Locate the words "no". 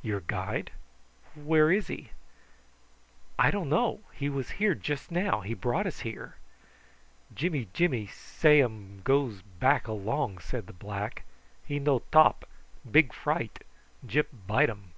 11.78-11.98